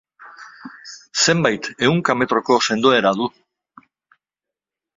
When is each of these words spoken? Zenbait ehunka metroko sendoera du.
Zenbait 1.25 1.69
ehunka 1.87 2.17
metroko 2.23 2.59
sendoera 2.69 3.13
du. 3.21 3.31